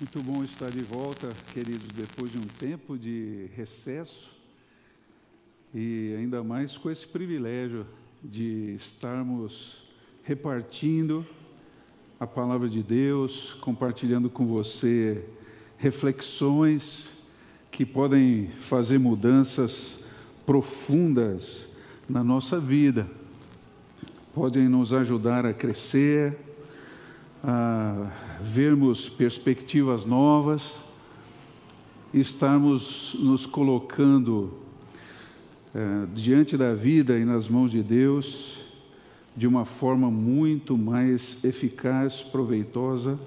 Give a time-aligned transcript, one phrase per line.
[0.00, 4.30] Muito bom estar de volta, queridos, depois de um tempo de recesso
[5.74, 7.84] e ainda mais com esse privilégio
[8.22, 9.82] de estarmos
[10.22, 11.26] repartindo
[12.20, 15.26] a palavra de Deus, compartilhando com você
[15.76, 17.08] reflexões
[17.68, 20.04] que podem fazer mudanças
[20.46, 21.64] profundas
[22.08, 23.10] na nossa vida,
[24.32, 26.38] podem nos ajudar a crescer,
[27.42, 28.10] a
[28.40, 30.76] vermos perspectivas novas,
[32.12, 34.52] estarmos nos colocando
[35.74, 38.58] é, diante da vida e nas mãos de Deus
[39.36, 43.18] de uma forma muito mais eficaz, proveitosa,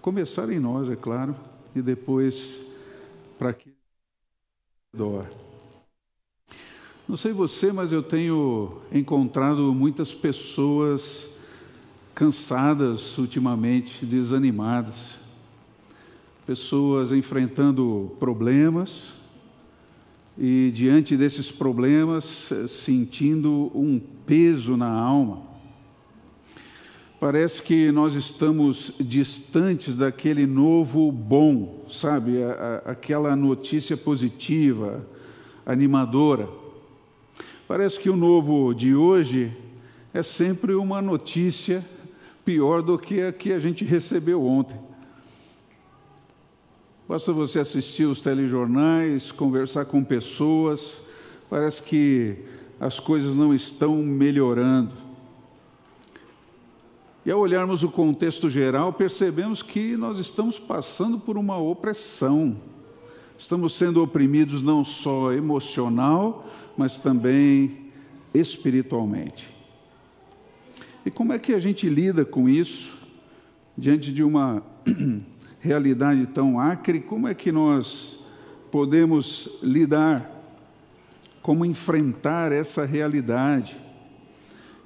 [0.00, 1.36] começar em nós, é claro,
[1.76, 2.60] e depois
[3.38, 3.74] para que
[7.06, 11.33] não sei você, mas eu tenho encontrado muitas pessoas
[12.14, 15.18] cansadas ultimamente, desanimadas,
[16.46, 19.06] pessoas enfrentando problemas
[20.38, 25.42] e, diante desses problemas, sentindo um peso na alma.
[27.18, 32.36] Parece que nós estamos distantes daquele novo bom, sabe?
[32.84, 35.04] Aquela notícia positiva,
[35.64, 36.48] animadora.
[37.66, 39.56] Parece que o novo de hoje
[40.12, 41.84] é sempre uma notícia
[42.44, 44.78] pior do que a que a gente recebeu ontem.
[47.08, 51.02] Basta você assistir os telejornais, conversar com pessoas,
[51.50, 52.38] parece que
[52.80, 54.92] as coisas não estão melhorando.
[57.26, 62.56] E ao olharmos o contexto geral, percebemos que nós estamos passando por uma opressão.
[63.38, 67.90] Estamos sendo oprimidos não só emocional, mas também
[68.34, 69.53] espiritualmente.
[71.06, 73.06] E como é que a gente lida com isso
[73.76, 74.62] diante de uma
[75.60, 76.98] realidade tão acre?
[76.98, 78.20] Como é que nós
[78.70, 80.30] podemos lidar?
[81.42, 83.76] Como enfrentar essa realidade?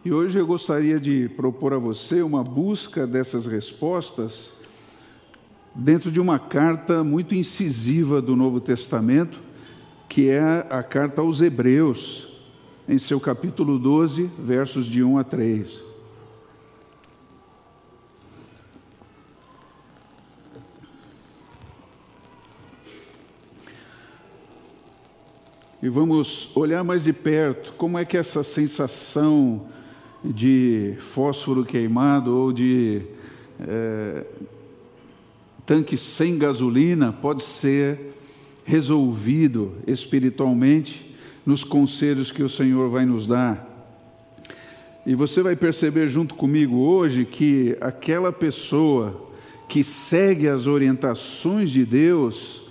[0.05, 4.51] E hoje eu gostaria de propor a você uma busca dessas respostas
[5.73, 9.41] dentro de uma carta muito incisiva do Novo Testamento,
[10.09, 12.41] que é a carta aos Hebreus,
[12.89, 15.88] em seu capítulo 12, versos de 1 a 3.
[25.81, 29.67] E vamos olhar mais de perto como é que essa sensação
[30.25, 33.03] de fósforo queimado ou de
[33.61, 34.27] é,
[35.65, 38.13] tanque sem gasolina pode ser
[38.65, 41.15] resolvido espiritualmente
[41.47, 43.65] nos conselhos que o Senhor vai nos dar.
[45.07, 49.29] E você vai perceber junto comigo hoje que aquela pessoa
[49.69, 52.68] que segue as orientações de Deus,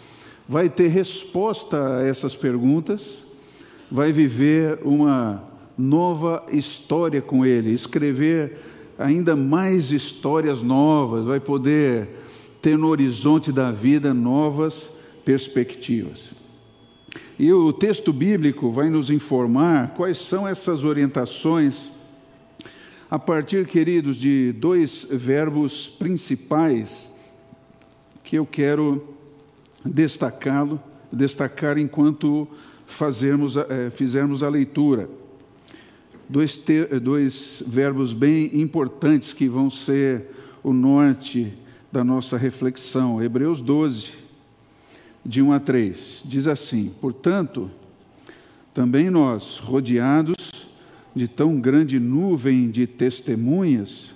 [0.48, 3.02] vai ter resposta a essas perguntas,
[3.92, 5.44] vai viver uma
[5.78, 8.58] nova história com Ele, escrever
[8.98, 12.08] ainda mais histórias novas, vai poder
[12.62, 14.92] ter no horizonte da vida novas
[15.24, 16.32] perspectivas.
[17.38, 21.90] E o texto bíblico vai nos informar quais são essas orientações,
[23.10, 27.14] a partir, queridos, de dois verbos principais
[28.24, 29.17] que eu quero
[29.88, 30.82] destacá-lo,
[31.12, 32.48] destacar enquanto
[32.86, 35.10] fazermos, é, fizermos a leitura.
[36.30, 40.26] Dois, ter, dois verbos bem importantes que vão ser
[40.64, 41.54] o norte
[41.92, 43.24] da nossa reflexão.
[43.24, 44.12] Hebreus 12,
[45.26, 47.72] de 1 a 3, diz assim: Portanto,
[48.74, 50.36] também nós, rodeados
[51.16, 54.12] de tão grande nuvem de testemunhas,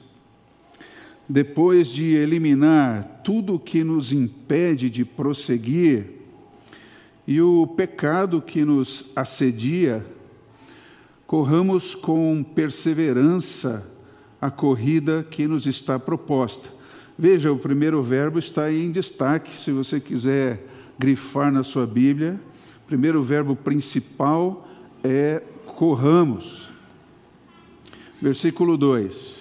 [1.32, 6.20] depois de eliminar tudo que nos impede de prosseguir
[7.26, 10.06] e o pecado que nos assedia,
[11.26, 13.88] corramos com perseverança
[14.42, 16.70] a corrida que nos está proposta.
[17.18, 20.68] Veja, o primeiro verbo está em destaque, se você quiser
[21.00, 22.38] grifar na sua Bíblia.
[22.84, 24.68] O primeiro verbo principal
[25.02, 26.68] é corramos.
[28.22, 29.41] Versículo 2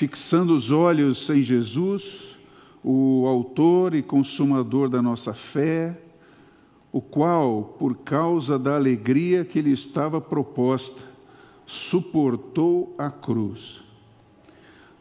[0.00, 2.38] fixando os olhos em Jesus,
[2.82, 5.94] o Autor e Consumador da nossa fé,
[6.90, 11.02] o qual, por causa da alegria que lhe estava proposta,
[11.66, 13.82] suportou a cruz,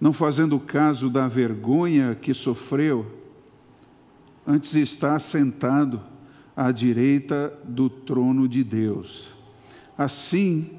[0.02, 3.06] não fazendo caso da vergonha que sofreu,
[4.46, 6.02] antes está sentado
[6.58, 9.30] à direita do trono de Deus.
[9.98, 10.72] Assim,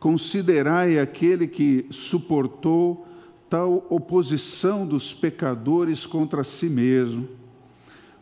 [0.00, 3.06] considerai aquele que suportou
[3.48, 7.28] tal oposição dos pecadores contra si mesmo,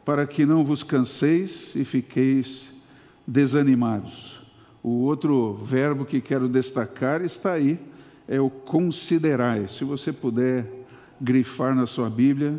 [0.04, 2.68] para que não vos canseis e fiqueis
[3.26, 4.40] desanimados.
[4.82, 7.78] O outro verbo que quero destacar está aí,
[8.28, 9.66] é o considerai.
[9.68, 10.66] Se você puder
[11.20, 12.58] grifar na sua Bíblia,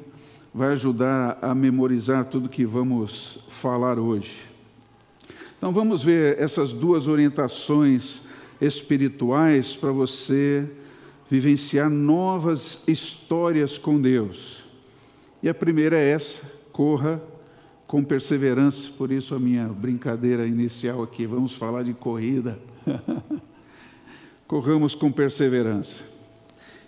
[0.53, 4.41] vai ajudar a memorizar tudo que vamos falar hoje.
[5.57, 8.21] Então vamos ver essas duas orientações
[8.59, 10.69] espirituais para você
[11.29, 14.63] vivenciar novas histórias com Deus.
[15.41, 17.21] E a primeira é essa: corra
[17.87, 18.91] com perseverança.
[18.97, 21.25] Por isso a minha brincadeira inicial aqui.
[21.25, 22.59] Vamos falar de corrida.
[24.47, 26.03] Corramos com perseverança.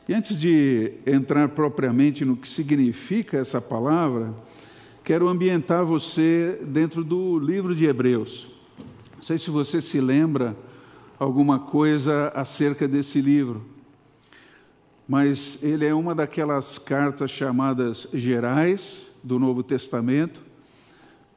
[0.07, 4.33] E antes de entrar propriamente no que significa essa palavra,
[5.03, 8.47] quero ambientar você dentro do livro de Hebreus.
[9.17, 10.55] Não sei se você se lembra
[11.19, 13.61] alguma coisa acerca desse livro,
[15.09, 20.39] mas ele é uma daquelas cartas chamadas gerais do Novo Testamento,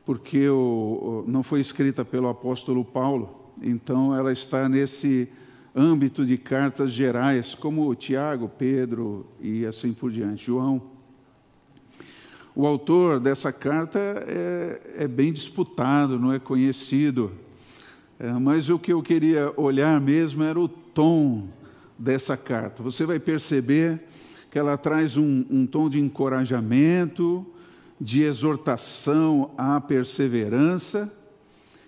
[0.04, 5.26] porque o, não foi escrita pelo apóstolo Paulo, então ela está nesse
[5.74, 10.82] âmbito de cartas gerais, como Tiago, Pedro e assim por diante, João.
[12.54, 17.32] O autor dessa carta é, é bem disputado, não é conhecido,
[18.20, 21.48] é, mas o que eu queria olhar mesmo era o tom
[22.02, 22.82] dessa carta.
[22.82, 24.00] Você vai perceber
[24.50, 27.46] que ela traz um, um tom de encorajamento,
[28.00, 31.10] de exortação à perseverança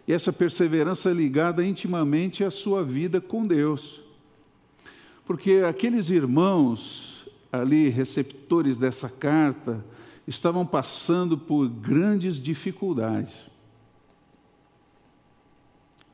[0.07, 4.01] e essa perseverança é ligada intimamente à sua vida com Deus.
[5.25, 9.85] Porque aqueles irmãos ali, receptores dessa carta,
[10.29, 13.51] estavam passando por grandes dificuldades.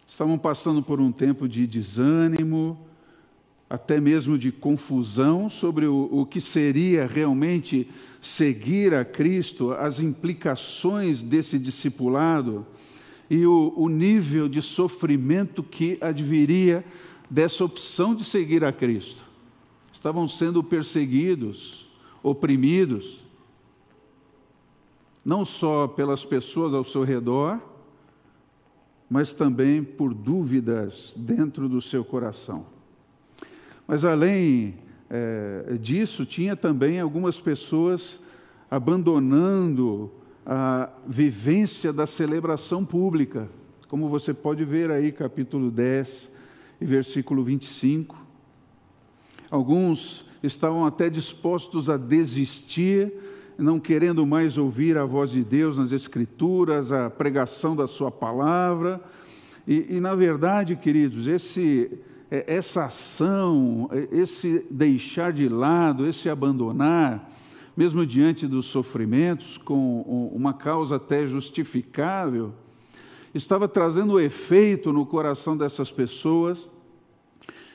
[0.09, 2.90] Estavam passando por um tempo de desânimo,
[3.71, 7.89] até mesmo de confusão sobre o, o, que seria realmente
[8.21, 12.67] seguir a Cristo, as implicações desse discipulado
[13.31, 16.85] e o, o nível de sofrimento que adviria
[17.31, 19.23] dessa opção de seguir a Cristo.
[19.93, 21.89] Estavam sendo perseguidos,
[22.25, 23.21] oprimidos,
[25.25, 27.61] não só pelas pessoas ao seu redor,
[29.09, 32.80] mas também por dúvidas dentro do seu coração.
[33.91, 34.77] Mas além
[35.11, 38.21] é, disso, tinha também algumas pessoas
[38.71, 40.13] abandonando
[40.47, 43.51] a vivência da celebração pública,
[43.89, 46.29] como você pode ver aí, capítulo 10
[46.81, 48.17] e versículo 25.
[49.51, 53.13] Alguns estavam até dispostos a desistir,
[53.59, 59.01] não querendo mais ouvir a voz de Deus nas Escrituras, a pregação da Sua palavra.
[59.67, 61.99] E, e na verdade, queridos, esse,
[62.31, 67.29] essa ação, esse deixar de lado, esse abandonar,
[67.77, 72.53] mesmo diante dos sofrimentos, com uma causa até justificável,
[73.35, 76.69] estava trazendo efeito no coração dessas pessoas,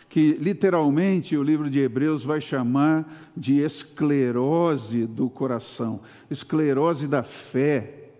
[0.07, 5.99] que literalmente o livro de Hebreus vai chamar de esclerose do coração,
[6.31, 8.11] esclerose da fé,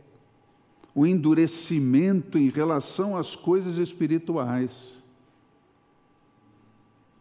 [0.94, 4.94] o endurecimento em relação às coisas espirituais.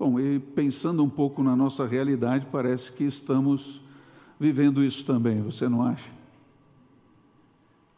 [0.07, 3.81] Bom, e pensando um pouco na nossa realidade, parece que estamos
[4.39, 6.11] vivendo isso também, você não acha?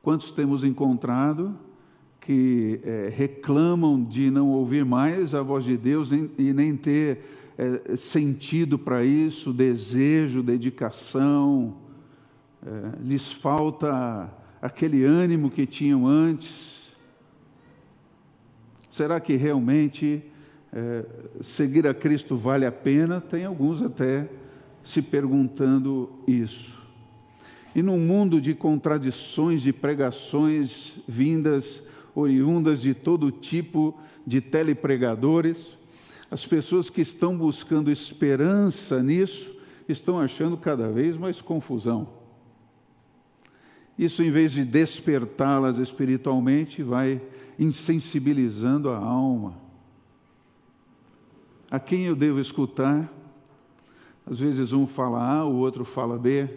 [0.04, 1.58] Quantos temos encontrado
[2.20, 7.24] que é, reclamam de não ouvir mais a voz de Deus nem, e nem ter
[7.58, 11.74] é, sentido para isso, desejo, dedicação,
[12.64, 14.32] é, lhes falta
[14.62, 16.86] aquele ânimo que tinham antes?
[18.88, 20.22] Será que realmente
[20.78, 21.06] é,
[21.42, 23.18] seguir a Cristo vale a pena?
[23.18, 24.28] Tem alguns até
[24.84, 26.76] se perguntando isso.
[27.74, 31.82] E num mundo de contradições, de pregações vindas,
[32.14, 35.78] oriundas de todo tipo de telepregadores,
[36.30, 39.56] as pessoas que estão buscando esperança nisso
[39.88, 42.06] estão achando cada vez mais confusão.
[43.98, 47.22] Isso, em vez de despertá-las espiritualmente, vai
[47.58, 49.65] insensibilizando a alma.
[51.68, 53.12] A quem eu devo escutar?
[54.24, 56.48] Às vezes um fala A, o outro fala B,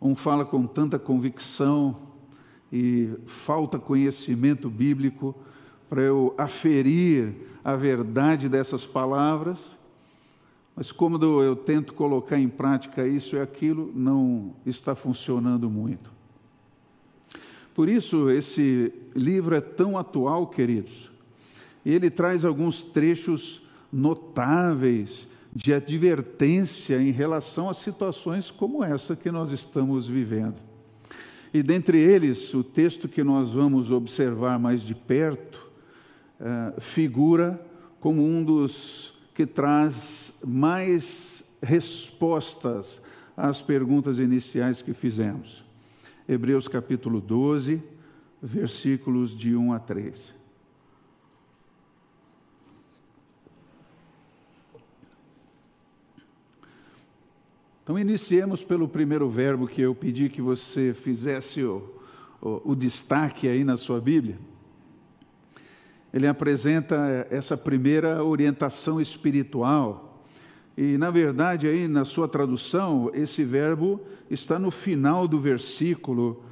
[0.00, 1.96] um fala com tanta convicção
[2.72, 5.34] e falta conhecimento bíblico
[5.88, 7.34] para eu aferir
[7.64, 9.58] a verdade dessas palavras,
[10.76, 16.12] mas como eu tento colocar em prática isso e aquilo, não está funcionando muito.
[17.74, 21.10] Por isso, esse livro é tão atual, queridos.
[21.84, 23.65] Ele traz alguns trechos
[23.96, 30.56] notáveis de advertência em relação a situações como essa que nós estamos vivendo.
[31.52, 35.70] E dentre eles, o texto que nós vamos observar mais de perto
[36.38, 37.58] uh, figura
[37.98, 43.00] como um dos que traz mais respostas
[43.34, 45.64] às perguntas iniciais que fizemos.
[46.28, 47.82] Hebreus capítulo 12,
[48.42, 50.34] versículos de 1 a 3.
[57.86, 61.88] Então, iniciemos pelo primeiro verbo que eu pedi que você fizesse o,
[62.42, 64.36] o, o destaque aí na sua Bíblia.
[66.12, 70.24] Ele apresenta essa primeira orientação espiritual.
[70.76, 76.42] E, na verdade, aí na sua tradução, esse verbo está no final do versículo,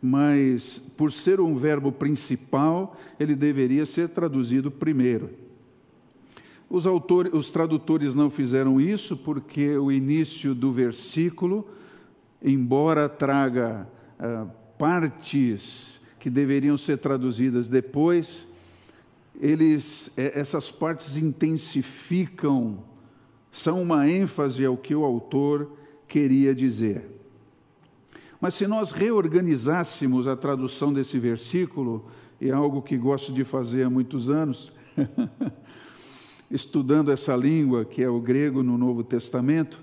[0.00, 5.47] mas por ser um verbo principal, ele deveria ser traduzido primeiro.
[6.70, 11.66] Os, autores, os tradutores não fizeram isso porque o início do versículo,
[12.42, 14.46] embora traga ah,
[14.78, 18.46] partes que deveriam ser traduzidas depois,
[19.40, 22.82] eles, é, essas partes intensificam,
[23.52, 25.70] são uma ênfase ao que o autor
[26.06, 27.08] queria dizer.
[28.40, 32.06] Mas se nós reorganizássemos a tradução desse versículo,
[32.40, 34.72] é algo que gosto de fazer há muitos anos,
[36.50, 39.80] estudando essa língua, que é o grego no Novo Testamento,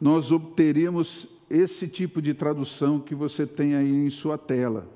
[0.00, 4.88] nós obteríamos esse tipo de tradução que você tem aí em sua tela.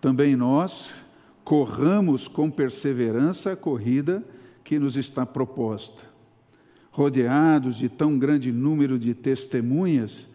[0.00, 0.90] Também nós
[1.44, 4.24] corramos com perseverança a corrida
[4.62, 6.04] que nos está proposta.
[6.90, 10.28] Rodeados de tão grande número de testemunhas,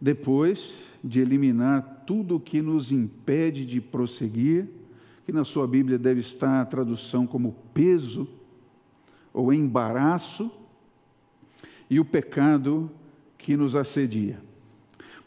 [0.00, 4.68] depois de eliminar tudo o que nos impede de prosseguir,
[5.24, 8.28] que na sua Bíblia deve estar a tradução como peso,
[9.38, 10.50] ou embaraço
[11.88, 12.90] e o pecado
[13.38, 14.42] que nos assedia.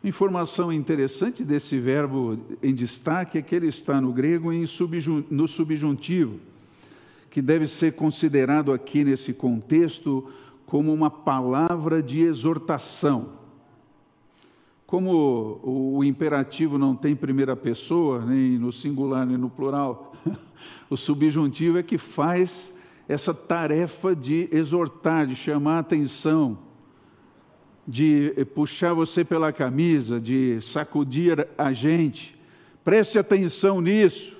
[0.03, 4.51] Uma informação interessante desse verbo em destaque é que ele está no grego
[5.29, 6.41] no subjuntivo,
[7.29, 10.29] que deve ser considerado aqui nesse contexto
[10.65, 13.29] como uma palavra de exortação.
[14.85, 20.11] Como o imperativo não tem primeira pessoa, nem no singular nem no plural,
[20.89, 26.57] o subjuntivo é que faz essa tarefa de exortar, de chamar a atenção,
[27.87, 32.39] de puxar você pela camisa, de sacudir a gente.
[32.83, 34.39] Preste atenção nisso.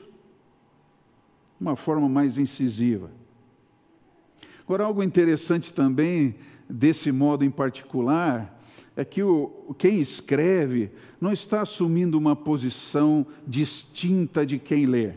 [1.59, 3.11] Uma forma mais incisiva.
[4.63, 6.35] Agora, algo interessante também
[6.69, 8.59] desse modo em particular
[8.95, 15.13] é que o, quem escreve não está assumindo uma posição distinta de quem lê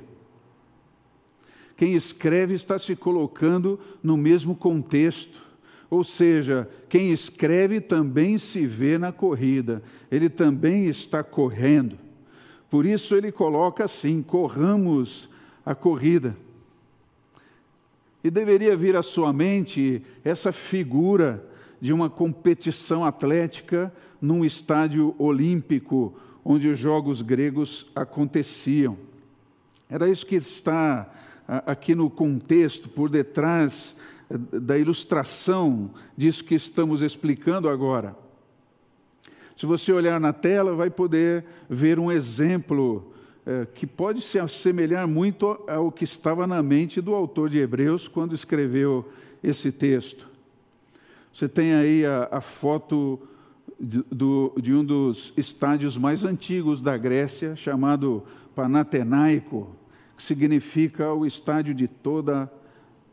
[1.76, 5.42] quem escreve está se colocando no mesmo contexto.
[5.90, 11.98] Ou seja, quem escreve também se vê na corrida, ele também está correndo.
[12.70, 15.28] Por isso ele coloca assim: corramos
[15.64, 16.36] a corrida.
[18.22, 21.44] E deveria vir à sua mente essa figura
[21.80, 28.96] de uma competição atlética num estádio olímpico, onde os jogos gregos aconteciam.
[29.88, 31.12] Era isso que está
[31.46, 33.94] aqui no contexto, por detrás
[34.30, 38.16] eh, da ilustração disso que estamos explicando agora.
[39.56, 43.12] Se você olhar na tela, vai poder ver um exemplo
[43.46, 48.08] eh, que pode se assemelhar muito ao que estava na mente do autor de Hebreus
[48.08, 49.08] quando escreveu
[49.42, 50.28] esse texto.
[51.32, 53.20] Você tem aí a, a foto
[53.78, 58.22] de, do, de um dos estádios mais antigos da Grécia, chamado
[58.54, 59.68] Panatenaico,
[60.16, 62.50] que significa o estádio de toda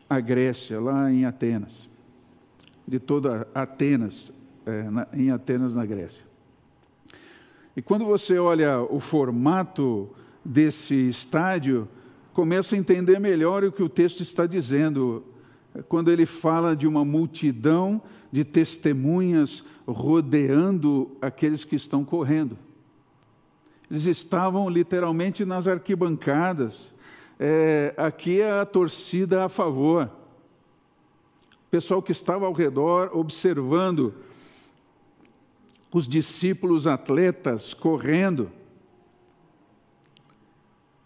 [0.10, 1.90] a Grécia, lá em Atenas.
[2.88, 4.32] De toda Atenas,
[4.66, 6.26] é, na, em Atenas, na Grécia.
[7.76, 10.10] E quando você olha o formato
[10.44, 11.88] desse estádio,
[12.34, 15.24] começa a entender melhor o que o texto está dizendo,
[15.88, 22.58] quando ele fala de uma multidão de testemunhas rodeando aqueles que estão correndo.
[23.92, 26.94] Eles estavam literalmente nas arquibancadas.
[27.38, 30.10] É, aqui é a torcida a favor.
[31.66, 34.14] O pessoal que estava ao redor observando
[35.94, 38.50] os discípulos atletas correndo.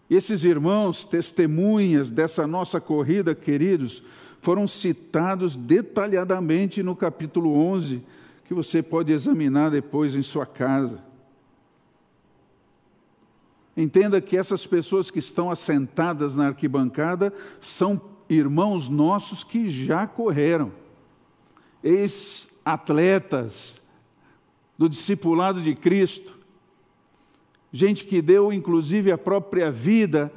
[0.08, 4.00] Esses irmãos, testemunhas dessa nossa corrida, queridos,
[4.40, 8.00] foram citados detalhadamente no capítulo 11,
[8.44, 11.05] que você pode examinar depois em sua casa.
[13.76, 20.72] Entenda que essas pessoas que estão assentadas na arquibancada são irmãos nossos que já correram.
[21.84, 23.80] ex-atletas
[24.78, 26.38] do discipulado de Cristo,
[27.72, 30.32] gente que deu inclusive a própria vida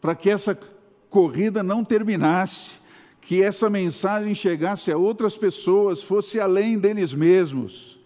[0.00, 0.58] para que essa
[1.08, 2.72] corrida não terminasse,
[3.20, 7.98] que essa mensagem chegasse a outras pessoas, fosse além deles mesmos.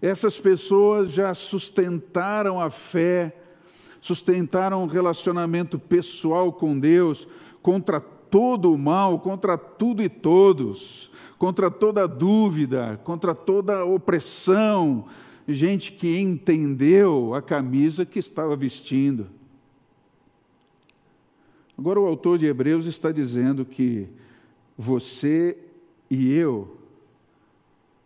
[0.00, 3.36] Essas pessoas já sustentaram a fé,
[4.06, 7.26] sustentaram um relacionamento pessoal com Deus
[7.60, 15.06] contra todo o mal, contra tudo e todos, contra toda dúvida, contra toda opressão,
[15.48, 19.26] gente que entendeu a camisa que estava vestindo.
[21.76, 24.08] Agora, o autor de Hebreus está dizendo que
[24.78, 25.58] você
[26.08, 26.76] e eu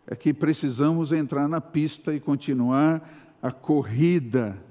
[0.07, 4.70] é que precisamos entrar na pista e continuar a corrida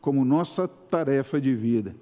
[0.00, 1.94] como nossa tarefa de vida.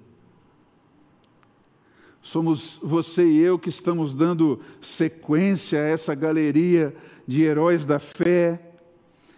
[2.21, 6.95] Somos você e eu que estamos dando sequência a essa galeria
[7.27, 8.73] de heróis da fé.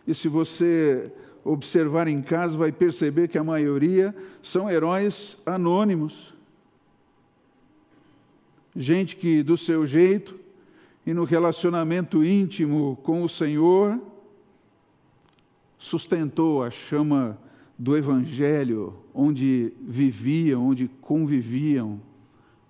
[0.05, 1.11] E se você
[1.43, 6.31] observar em casa, vai perceber que a maioria são heróis anônimos
[8.75, 10.39] gente que do seu jeito
[11.05, 13.99] e no relacionamento íntimo com o Senhor
[15.77, 17.37] sustentou a chama
[17.81, 21.99] do Evangelho, onde viviam, onde conviviam,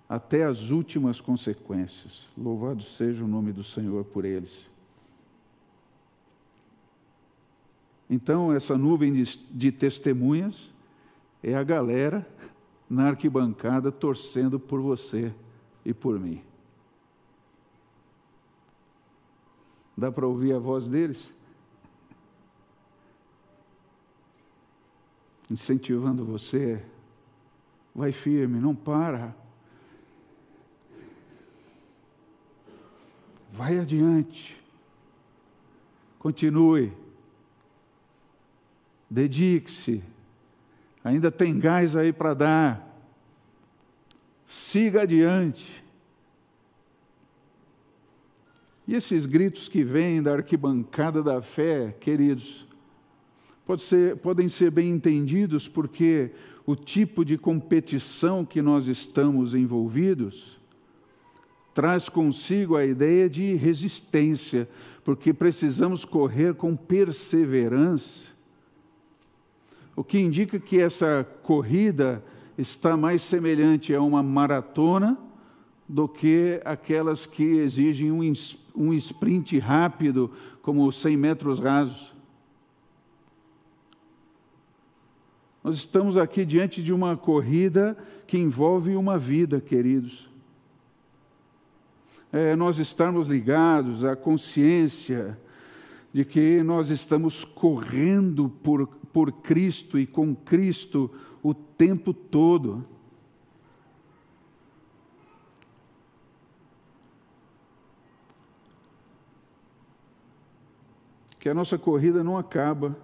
[0.08, 2.30] até as últimas consequências.
[2.34, 4.70] Louvado seja o nome do Senhor por eles.
[8.08, 10.72] Então, essa nuvem de, de testemunhas
[11.42, 12.26] é a galera
[12.88, 15.30] na arquibancada torcendo por você
[15.84, 16.40] e por mim.
[19.94, 21.34] Dá para ouvir a voz deles?
[25.52, 26.82] Incentivando você,
[27.94, 29.36] vai firme, não para.
[33.52, 34.58] Vai adiante.
[36.18, 36.90] Continue.
[39.10, 40.02] Dedique-se.
[41.04, 42.88] Ainda tem gás aí para dar
[44.46, 45.84] siga adiante.
[48.88, 52.66] E esses gritos que vêm da arquibancada da fé, queridos,
[53.64, 56.30] pode ser, podem ser bem entendidos porque
[56.66, 60.60] o tipo de competição que nós estamos envolvidos
[61.74, 64.68] traz consigo a ideia de resistência,
[65.02, 68.32] porque precisamos correr com perseverança.
[69.96, 72.22] O que indica que essa corrida
[72.56, 75.18] está mais semelhante a uma maratona
[75.88, 78.32] do que aquelas que exigem um,
[78.74, 80.30] um sprint rápido,
[80.62, 82.14] como 100 metros rasos.
[85.62, 87.96] Nós estamos aqui diante de uma corrida
[88.26, 90.28] que envolve uma vida, queridos.
[92.32, 95.38] É, nós estamos ligados à consciência
[96.12, 101.08] de que nós estamos correndo por, por Cristo e com Cristo
[101.40, 102.82] o tempo todo.
[111.38, 112.96] Que a nossa corrida não acaba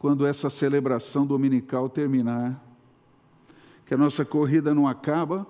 [0.00, 2.60] quando essa celebração dominical terminar.
[3.86, 5.46] Que a nossa corrida não acaba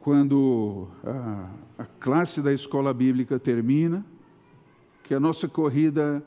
[0.00, 4.04] quando a, a classe da escola bíblica termina.
[5.04, 6.22] Que a nossa corrida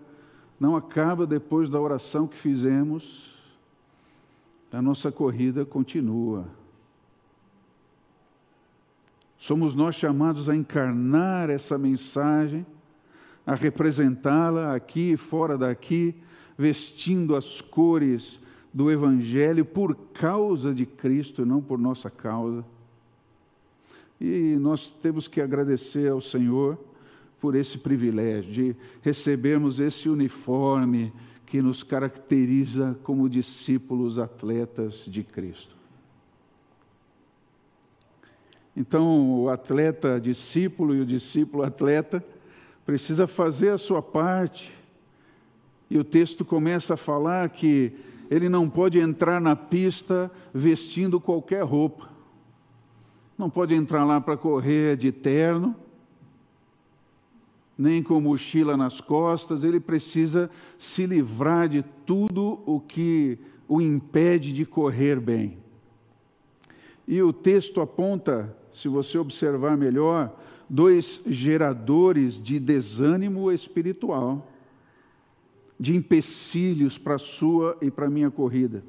[0.60, 3.38] não acaba depois da oração que fizemos
[4.74, 6.46] a nossa corrida continua.
[9.38, 12.66] Somos nós chamados a encarnar essa mensagem,
[13.46, 16.16] a representá-la aqui e fora daqui,
[16.58, 18.40] vestindo as cores
[18.74, 22.66] do Evangelho por causa de Cristo, não por nossa causa.
[24.20, 26.78] E nós temos que agradecer ao Senhor
[27.40, 31.14] por esse privilégio de recebermos esse uniforme
[31.46, 35.76] que nos caracteriza como discípulos atletas de Cristo.
[38.76, 42.24] Então, o atleta discípulo e o discípulo atleta
[42.86, 44.72] precisa fazer a sua parte.
[45.90, 47.94] E o texto começa a falar que
[48.30, 52.10] ele não pode entrar na pista vestindo qualquer roupa.
[53.38, 55.76] Não pode entrar lá para correr de terno,
[57.78, 64.52] nem com mochila nas costas, ele precisa se livrar de tudo o que o impede
[64.52, 65.60] de correr bem.
[67.08, 70.36] E o texto aponta, se você observar melhor,
[70.68, 74.52] dois geradores de desânimo espiritual,
[75.80, 78.84] de empecilhos para a sua e para a minha corrida.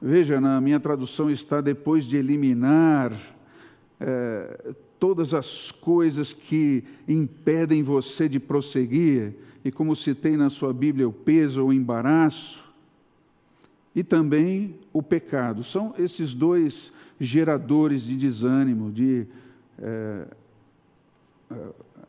[0.00, 3.12] Veja, na minha tradução está depois de eliminar
[3.98, 11.08] é, todas as coisas que impedem você de prosseguir, e como citei na sua Bíblia,
[11.08, 12.68] o peso o embaraço,
[13.94, 15.62] e também o pecado.
[15.64, 19.26] São esses dois geradores de desânimo, de
[19.78, 20.26] é,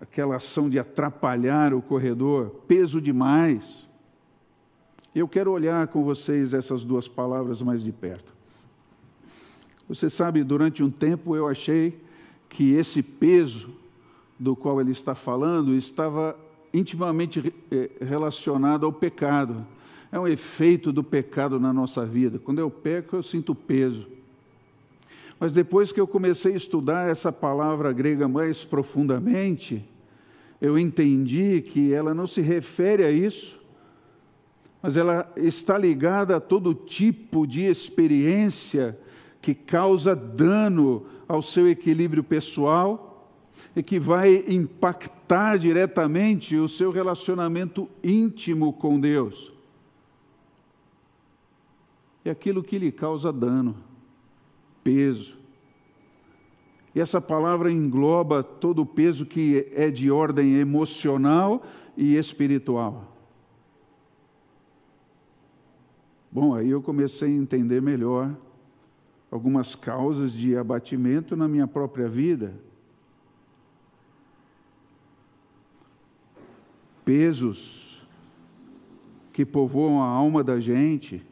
[0.02, 3.64] aquela ação de atrapalhar o corredor, peso demais.
[5.14, 8.34] Eu quero olhar com vocês essas duas palavras mais de perto.
[9.88, 12.02] Você sabe, durante um tempo eu achei
[12.50, 13.70] que esse peso
[14.40, 16.36] do qual ele está falando estava
[16.74, 19.66] intimamente eh, relacionado ao pecado.
[20.12, 22.40] É um efeito do pecado na nossa vida.
[22.40, 24.08] Quando eu peco, eu sinto peso.
[25.40, 29.84] Mas depois que eu comecei a estudar essa palavra grega mais profundamente,
[30.62, 33.60] eu entendi que ela não se refere a isso,
[34.80, 38.98] mas ela está ligada a todo tipo de experiência
[39.42, 43.28] que causa dano ao seu equilíbrio pessoal
[43.76, 49.52] e que vai impactar diretamente o seu relacionamento íntimo com Deus.
[52.24, 53.76] É aquilo que lhe causa dano,
[54.84, 55.41] peso.
[56.94, 61.64] E essa palavra engloba todo o peso que é de ordem emocional
[61.96, 63.12] e espiritual.
[66.32, 68.36] Bom, aí eu comecei a entender melhor
[69.30, 72.54] algumas causas de abatimento na minha própria vida.
[77.06, 78.06] Pesos
[79.32, 81.26] que povoam a alma da gente.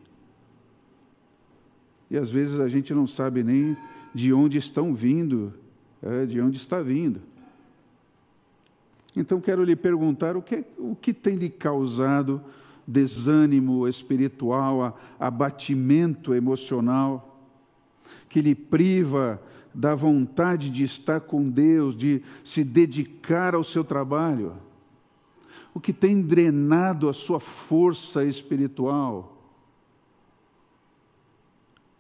[2.09, 3.77] E às vezes a gente não sabe nem
[4.13, 5.53] de onde estão vindo,
[6.01, 7.21] é, de onde está vindo.
[9.15, 12.41] Então quero lhe perguntar o que, o que tem lhe causado
[12.87, 17.39] desânimo espiritual, abatimento emocional,
[18.27, 19.41] que lhe priva
[19.73, 24.53] da vontade de estar com Deus, de se dedicar ao seu trabalho,
[25.73, 29.38] o que tem drenado a sua força espiritual.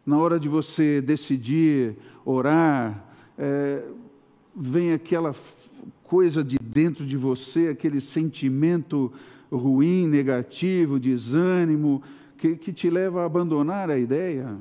[0.09, 1.95] Na hora de você decidir
[2.25, 3.05] orar,
[3.37, 3.87] é,
[4.55, 5.35] vem aquela
[6.03, 9.13] coisa de dentro de você, aquele sentimento
[9.51, 12.01] ruim, negativo, desânimo,
[12.39, 14.57] que, que te leva a abandonar a ideia.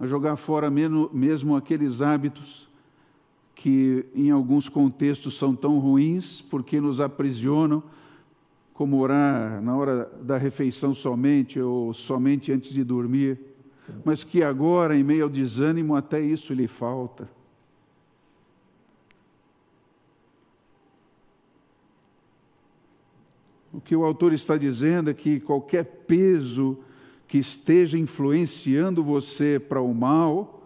[0.00, 2.66] A jogar fora mesmo, mesmo aqueles hábitos
[3.54, 7.82] que, em alguns contextos, são tão ruins porque nos aprisionam,
[8.72, 13.38] como orar na hora da refeição somente ou somente antes de dormir,
[14.04, 17.28] mas que agora, em meio ao desânimo, até isso lhe falta.
[23.72, 26.78] O que o autor está dizendo é que qualquer peso
[27.26, 30.62] que esteja influenciando você para o mal,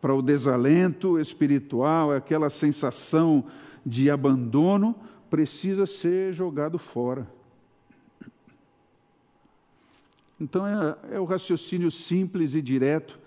[0.00, 3.44] para o desalento espiritual, aquela sensação
[3.84, 4.94] de abandono,
[5.28, 7.37] precisa ser jogado fora.
[10.40, 13.18] Então é, é, o raciocínio simples e direto.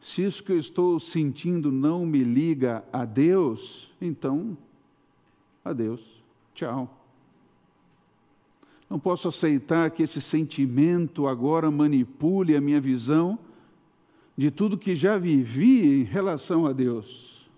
[0.00, 4.56] Se isso que eu estou sentindo não me liga a Deus, então,
[5.64, 6.22] adeus,
[6.54, 6.94] tchau.
[8.88, 13.38] Não posso aceitar que esse sentimento agora manipule a minha visão
[14.36, 17.50] de tudo que já vivi em relação a Deus.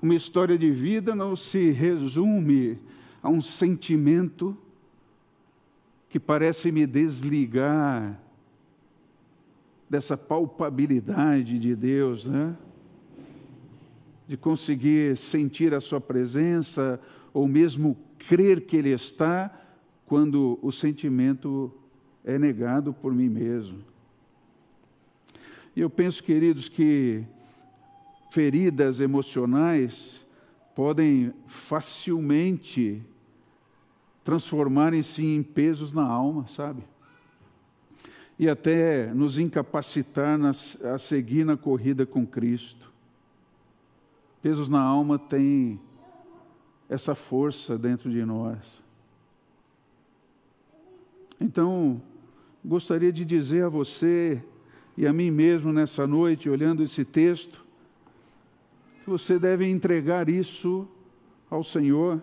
[0.00, 2.78] Uma história de vida não se resume
[3.22, 4.56] a um sentimento
[6.08, 8.20] que parece me desligar
[9.88, 12.56] dessa palpabilidade de Deus, né?
[14.26, 17.00] De conseguir sentir a Sua presença,
[17.32, 19.50] ou mesmo crer que Ele está,
[20.06, 21.72] quando o sentimento
[22.24, 23.84] é negado por mim mesmo.
[25.74, 27.24] E eu penso, queridos, que
[28.30, 30.24] feridas emocionais
[30.74, 33.02] podem facilmente
[34.26, 36.82] transformarem-se em pesos na alma, sabe?
[38.36, 42.92] E até nos incapacitar a seguir na corrida com Cristo.
[44.42, 45.80] Pesos na alma têm
[46.88, 48.82] essa força dentro de nós.
[51.40, 52.02] Então,
[52.64, 54.42] gostaria de dizer a você
[54.96, 57.64] e a mim mesmo nessa noite, olhando esse texto,
[59.04, 60.88] que você deve entregar isso
[61.48, 62.20] ao Senhor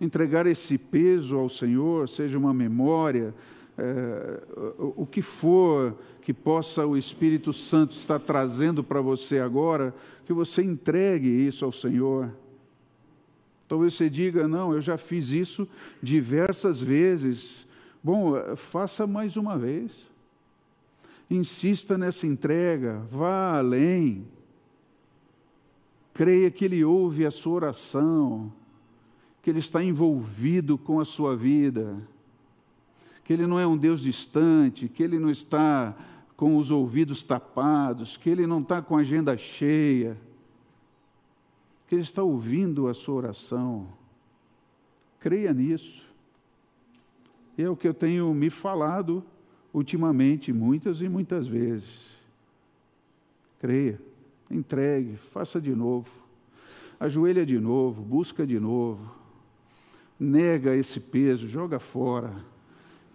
[0.00, 3.34] entregar esse peso ao Senhor, seja uma memória,
[3.76, 4.42] é,
[4.96, 10.62] o que for que possa o Espírito Santo estar trazendo para você agora, que você
[10.62, 12.34] entregue isso ao Senhor.
[13.68, 15.68] Talvez você diga: não, eu já fiz isso
[16.02, 17.66] diversas vezes,
[18.04, 19.90] Bom, faça mais uma vez.
[21.30, 24.28] Insista nessa entrega, vá além.
[26.12, 28.52] Creia que Ele ouve a sua oração,
[29.44, 31.98] que Ele está envolvido com a sua vida,
[33.22, 35.94] que Ele não é um Deus distante, que Ele não está
[36.34, 40.16] com os ouvidos tapados, que Ele não está com a agenda cheia,
[41.86, 43.86] que Ele está ouvindo a sua oração.
[45.20, 46.02] Creia nisso.
[47.58, 49.22] É o que eu tenho me falado
[49.74, 52.14] ultimamente, muitas e muitas vezes.
[53.58, 54.00] Creia,
[54.50, 56.10] entregue, faça de novo,
[56.98, 59.22] ajoelha de novo, busca de novo,
[60.18, 62.34] nega esse peso, joga fora.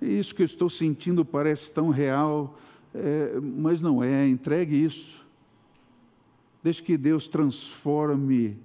[0.02, 2.58] É isso que eu estou sentindo parece tão real,
[2.94, 4.28] é, mas não é.
[4.28, 5.26] Entregue isso.
[6.64, 8.58] Deixe que Deus transforme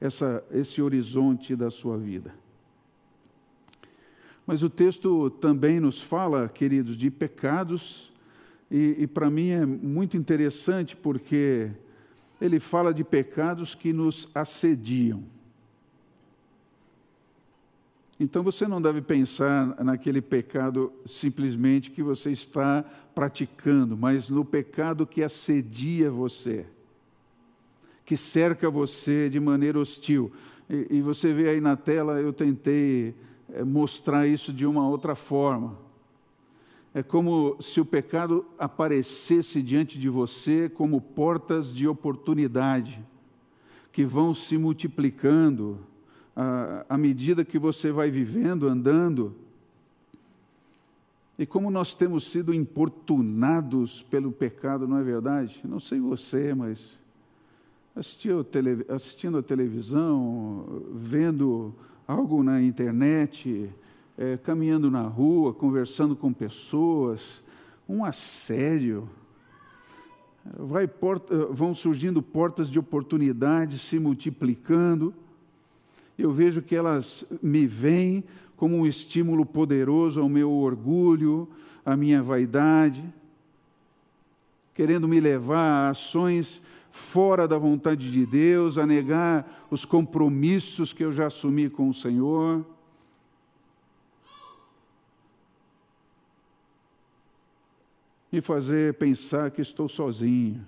[0.00, 2.34] essa, esse horizonte da sua vida.
[4.46, 8.12] Mas o texto também nos fala, queridos, de pecados,
[8.70, 11.70] e, e para mim é muito interessante porque
[12.40, 15.22] ele fala de pecados que nos assediam.
[18.22, 25.06] Então você não deve pensar naquele pecado simplesmente que você está praticando, mas no pecado
[25.06, 26.66] que assedia você,
[28.04, 30.30] que cerca você de maneira hostil.
[30.68, 33.14] E, e você vê aí na tela, eu tentei
[33.54, 35.78] é, mostrar isso de uma outra forma.
[36.92, 43.02] É como se o pecado aparecesse diante de você como portas de oportunidade,
[43.90, 45.78] que vão se multiplicando
[46.34, 49.34] à, medida que você vai vivendo, andando.
[51.38, 55.60] E como nós temos sido importunados pelo pecado, não é verdade?
[55.64, 56.98] Não sei você, mas
[58.88, 61.74] assistindo a televisão, vendo
[62.06, 63.70] algo na internet,
[64.16, 67.42] é, caminhando na rua, conversando com pessoas,
[67.88, 69.08] um assédio.
[70.98, 75.14] Porta, vão surgindo portas de oportunidades se multiplicando.
[76.20, 78.22] Eu vejo que elas me vêm
[78.54, 81.48] como um estímulo poderoso ao meu orgulho,
[81.82, 83.02] à minha vaidade,
[84.74, 91.02] querendo me levar a ações fora da vontade de Deus, a negar os compromissos que
[91.02, 92.66] eu já assumi com o Senhor.
[98.30, 100.62] Me fazer pensar que estou sozinho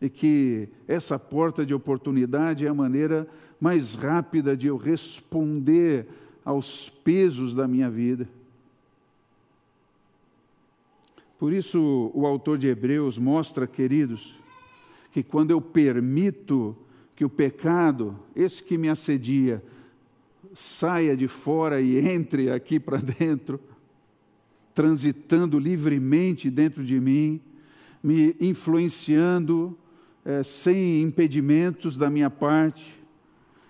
[0.00, 3.26] e que essa porta de oportunidade é a maneira
[3.60, 6.06] mais rápida de eu responder
[6.44, 8.28] aos pesos da minha vida.
[11.38, 14.40] Por isso, o autor de Hebreus mostra, queridos,
[15.12, 16.76] que quando eu permito
[17.14, 19.62] que o pecado, esse que me assedia,
[20.54, 23.60] saia de fora e entre aqui para dentro,
[24.74, 27.40] transitando livremente dentro de mim,
[28.02, 29.76] me influenciando
[30.24, 33.02] é, sem impedimentos da minha parte,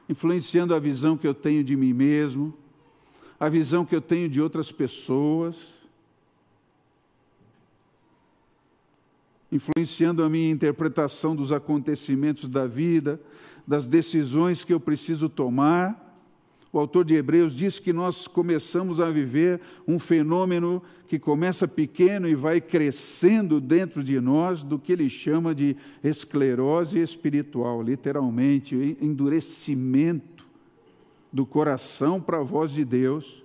[0.09, 2.55] influenciando a visão que eu tenho de mim mesmo,
[3.39, 5.75] a visão que eu tenho de outras pessoas,
[9.51, 13.21] influenciando a minha interpretação dos acontecimentos da vida,
[13.67, 16.06] das decisões que eu preciso tomar.
[16.77, 22.29] O autor de Hebreus diz que nós começamos a viver um fenômeno que começa pequeno
[22.29, 30.47] e vai crescendo dentro de nós, do que ele chama de esclerose espiritual, literalmente, endurecimento
[31.33, 33.43] do coração para a voz de Deus.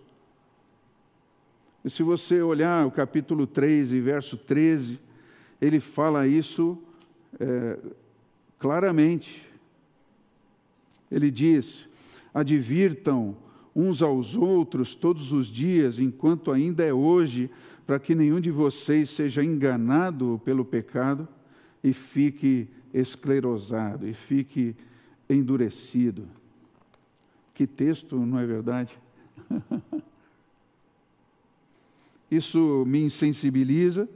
[1.86, 5.00] E se você olhar o capítulo 3 e verso 13,
[5.62, 6.78] ele fala isso
[7.40, 7.80] é,
[8.60, 9.50] claramente.
[11.10, 11.90] Ele diz:
[12.34, 13.36] advirtam
[13.76, 17.50] uns aos outros todos os dias, enquanto ainda é hoje,
[17.86, 21.28] para que nenhum de vocês seja enganado pelo pecado
[21.84, 24.76] e fique esclerosado, e fique
[25.30, 26.28] endurecido.
[27.54, 28.98] Que texto, não é verdade?
[32.30, 34.08] Isso me insensibiliza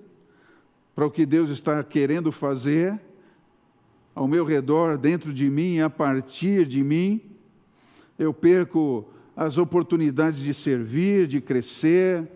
[0.94, 3.00] para o que Deus está querendo fazer
[4.14, 7.22] ao meu redor, dentro de mim, a partir de mim.
[8.18, 12.28] Eu perco as oportunidades de servir, de crescer,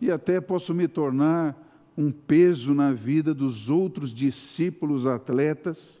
[0.00, 1.56] e até posso me tornar
[1.96, 6.00] um peso na vida dos outros discípulos atletas.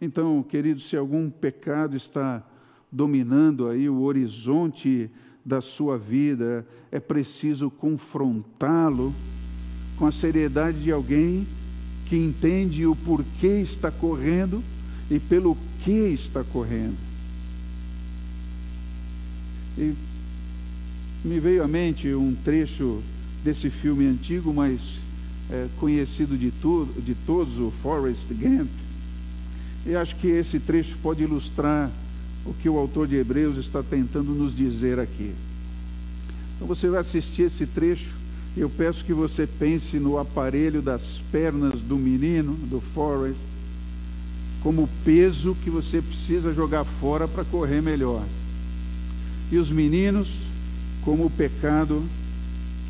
[0.00, 2.44] Então, querido, se algum pecado está
[2.92, 5.10] dominando aí o horizonte
[5.44, 9.12] da sua vida, é preciso confrontá-lo
[9.98, 11.46] com a seriedade de alguém
[12.08, 14.62] que entende o porquê está correndo
[15.10, 16.96] e pelo que está correndo.
[19.76, 19.94] E
[21.24, 23.02] me veio à mente um trecho
[23.44, 25.00] desse filme antigo, mas
[25.50, 28.70] é, conhecido de, tudo, de todos, o Forrest Gump.
[29.86, 31.90] E acho que esse trecho pode ilustrar
[32.44, 35.32] o que o autor de Hebreus está tentando nos dizer aqui.
[36.56, 38.17] Então você vai assistir esse trecho.
[38.56, 43.38] Eu peço que você pense no aparelho das pernas do menino, do Forrest,
[44.62, 48.24] como o peso que você precisa jogar fora para correr melhor.
[49.50, 50.28] E os meninos,
[51.02, 52.02] como o pecado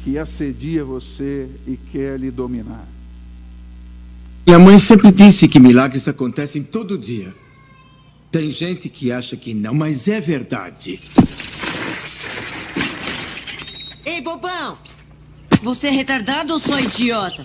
[0.03, 2.87] que assedia você e quer lhe dominar.
[4.47, 7.35] Minha mãe sempre disse que milagres acontecem todo dia.
[8.31, 11.01] Tem gente que acha que não, mas é verdade.
[14.05, 14.79] Ei, bobão!
[15.63, 17.45] Você é retardado ou só idiota?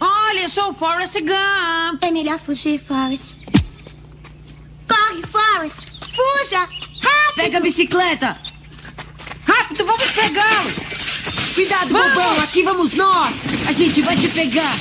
[0.00, 2.02] Olha, eu sou o Forrest Gump!
[2.02, 3.36] É melhor fugir, Forrest.
[4.88, 5.86] Corre, Forrest!
[6.14, 6.60] Fuja!
[6.60, 7.34] Rápido!
[7.36, 8.32] Pega a bicicleta!
[9.46, 10.70] Rápido, vamos pegá-lo!
[11.54, 12.14] Cuidado, Vamos!
[12.14, 12.40] bobão!
[12.42, 13.34] Aqui vamos nós!
[13.68, 14.72] A gente vai te pegar!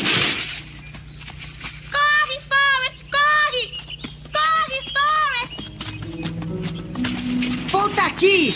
[1.92, 3.06] Corre, Forrest!
[3.12, 3.72] Corre!
[4.34, 5.72] Corre, Forrest!
[7.72, 8.56] Volta aqui!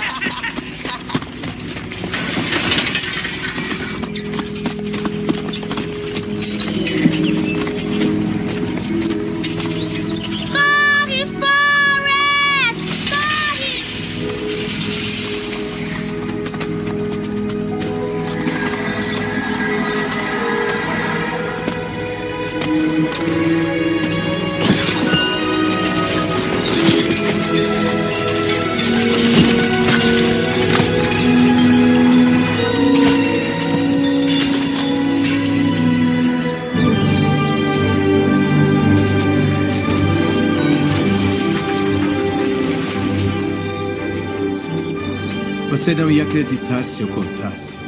[45.81, 47.79] Você não ia acreditar se eu contasse.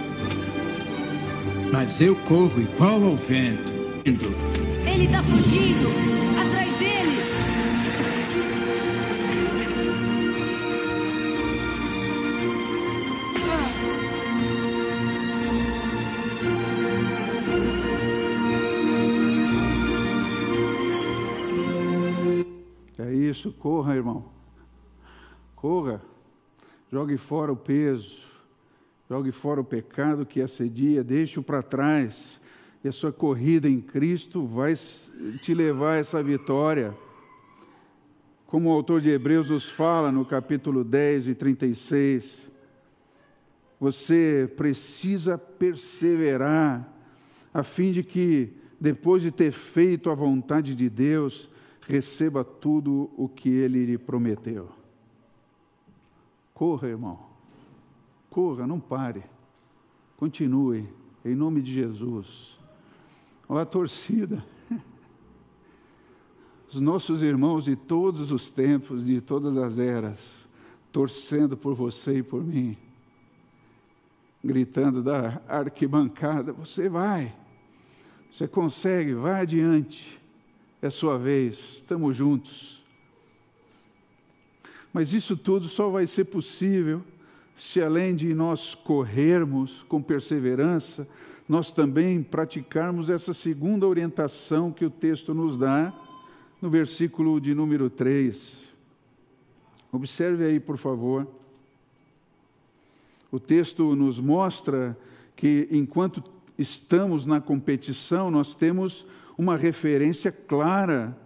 [1.72, 3.72] Mas eu corro igual ao vento.
[4.04, 4.26] Indo.
[4.84, 5.90] Ele tá fugindo!
[6.42, 7.20] Atrás dele!
[22.98, 24.26] É isso, corra, irmão.
[25.56, 26.02] Corra.
[26.94, 28.22] Jogue fora o peso.
[29.10, 32.40] Jogue fora o pecado que assedia, deixe-o para trás.
[32.84, 34.76] E a sua corrida em Cristo vai
[35.42, 36.96] te levar a essa vitória.
[38.46, 42.48] Como o autor de Hebreus nos fala no capítulo 10 e 36,
[43.80, 46.88] você precisa perseverar,
[47.52, 51.50] a fim de que, depois de ter feito a vontade de Deus,
[51.88, 54.83] receba tudo o que ele lhe prometeu.
[56.54, 57.20] Corra, irmão.
[58.30, 59.24] Corra, não pare.
[60.18, 60.88] Continue,
[61.26, 62.60] em nome de Jesus.
[63.50, 64.46] Olha a torcida.
[66.70, 70.20] Os nossos irmãos de todos os tempos, de todas as eras,
[70.92, 72.78] torcendo por você e por mim,
[74.44, 77.36] gritando da arquibancada: Você vai,
[78.32, 80.22] você consegue, vai adiante,
[80.82, 82.83] é sua vez, estamos juntos.
[84.94, 87.02] Mas isso tudo só vai ser possível
[87.58, 91.08] se, além de nós corrermos com perseverança,
[91.50, 95.92] nós também praticarmos essa segunda orientação que o texto nos dá
[96.62, 98.70] no versículo de número 3.
[99.92, 101.28] Observe aí, por favor.
[103.32, 104.98] O texto nos mostra
[105.36, 106.24] que enquanto
[106.58, 109.06] estamos na competição, nós temos
[109.38, 111.18] uma referência clara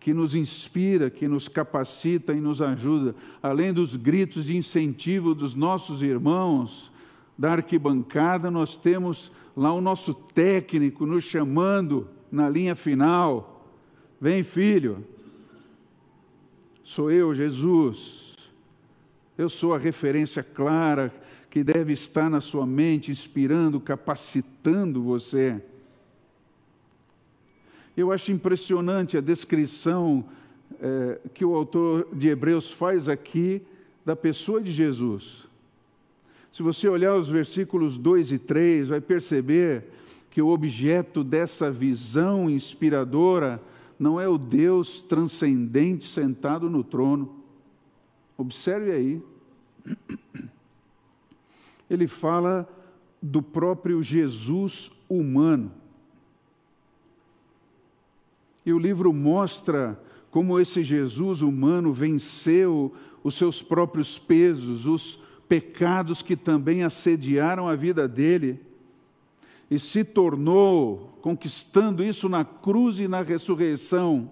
[0.00, 5.54] que nos inspira, que nos capacita e nos ajuda, além dos gritos de incentivo dos
[5.54, 6.90] nossos irmãos
[7.38, 13.70] da arquibancada, nós temos lá o nosso técnico nos chamando na linha final.
[14.18, 15.04] Vem, filho.
[16.82, 18.36] Sou eu, Jesus.
[19.36, 21.12] Eu sou a referência clara
[21.50, 25.62] que deve estar na sua mente, inspirando, capacitando você.
[27.96, 30.24] Eu acho impressionante a descrição
[30.80, 33.62] eh, que o autor de Hebreus faz aqui
[34.04, 35.44] da pessoa de Jesus.
[36.52, 39.84] Se você olhar os versículos 2 e 3, vai perceber
[40.30, 43.60] que o objeto dessa visão inspiradora
[43.98, 47.36] não é o Deus transcendente sentado no trono.
[48.38, 49.22] Observe aí.
[51.90, 52.68] Ele fala
[53.20, 55.70] do próprio Jesus humano.
[58.64, 60.00] E o livro mostra
[60.30, 62.92] como esse Jesus humano venceu
[63.22, 68.60] os seus próprios pesos, os pecados que também assediaram a vida dele,
[69.70, 74.30] e se tornou, conquistando isso na cruz e na ressurreição,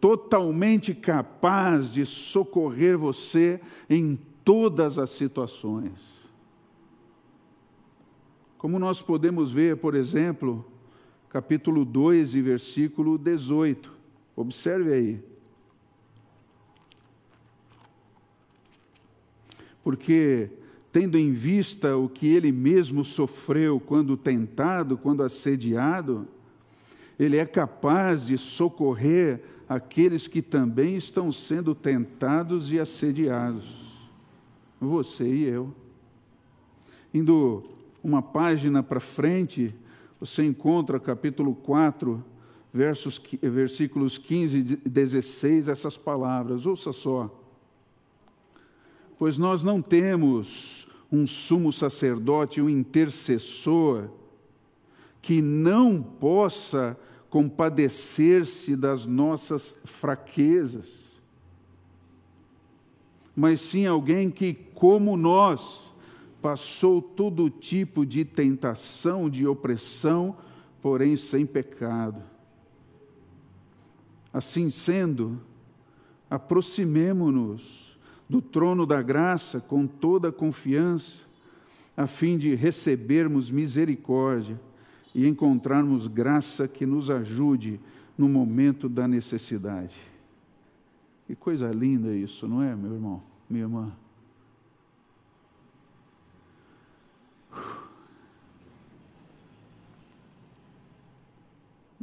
[0.00, 5.92] totalmente capaz de socorrer você em todas as situações.
[8.58, 10.64] Como nós podemos ver, por exemplo,
[11.34, 13.92] capítulo 2 e versículo 18.
[14.36, 15.24] Observe aí.
[19.82, 20.48] Porque,
[20.92, 26.28] tendo em vista o que ele mesmo sofreu quando tentado, quando assediado,
[27.18, 34.08] ele é capaz de socorrer aqueles que também estão sendo tentados e assediados.
[34.80, 35.74] Você e eu.
[37.12, 37.64] Indo
[38.04, 39.74] uma página para frente,
[40.24, 42.24] você encontra capítulo 4,
[42.72, 46.64] versos, versículos 15 e 16, essas palavras.
[46.64, 47.30] Ouça só.
[49.18, 54.08] Pois nós não temos um sumo sacerdote, um intercessor,
[55.20, 56.98] que não possa
[57.28, 61.04] compadecer-se das nossas fraquezas,
[63.36, 65.92] mas sim alguém que, como nós,
[66.44, 70.36] passou todo tipo de tentação, de opressão,
[70.82, 72.22] porém sem pecado.
[74.30, 75.40] Assim sendo,
[76.28, 81.24] aproximemo-nos do trono da graça com toda a confiança,
[81.96, 84.60] a fim de recebermos misericórdia
[85.14, 87.80] e encontrarmos graça que nos ajude
[88.18, 89.96] no momento da necessidade.
[91.26, 94.03] Que coisa linda isso, não é, meu irmão, minha irmã?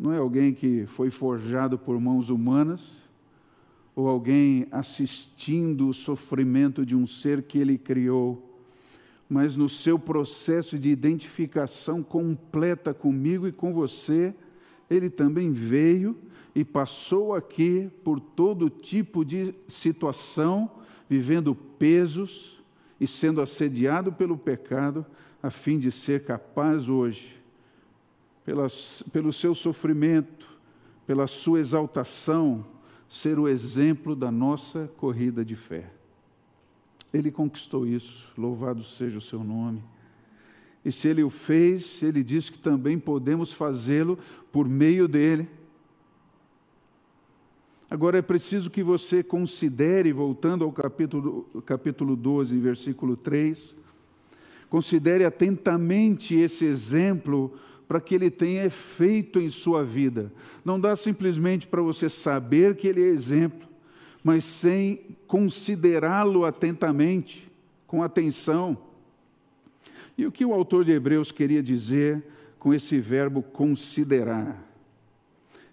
[0.02, 2.82] Não é alguém que foi forjado por mãos humanas,
[3.95, 8.52] ou alguém assistindo o sofrimento de um ser que ele criou
[9.32, 14.36] mas no seu processo de identificação completa comigo e com você,
[14.89, 16.18] ele também veio
[16.54, 20.70] e passou aqui por todo tipo de situação,
[21.10, 22.62] vivendo pesos
[22.99, 25.06] e sendo assediado pelo pecado,
[25.41, 27.41] a fim de ser capaz hoje,
[28.44, 28.68] pela,
[29.12, 30.60] pelo seu sofrimento,
[31.06, 32.66] pela sua exaltação,
[33.08, 35.92] ser o exemplo da nossa corrida de fé.
[37.14, 39.84] Ele conquistou isso, louvado seja o seu nome.
[40.84, 44.18] E se ele o fez, ele diz que também podemos fazê-lo
[44.52, 45.48] por meio dele.
[47.89, 53.76] Agora é preciso que você considere, voltando ao capítulo, capítulo 12, versículo 3,
[54.70, 57.54] considere atentamente esse exemplo
[57.92, 60.32] para que ele tenha efeito em sua vida.
[60.64, 63.68] Não dá simplesmente para você saber que ele é exemplo,
[64.24, 67.52] mas sem considerá-lo atentamente,
[67.86, 68.78] com atenção.
[70.18, 72.24] E o que o autor de Hebreus queria dizer
[72.58, 74.66] com esse verbo considerar?